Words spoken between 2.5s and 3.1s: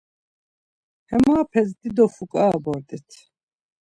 bort̆it.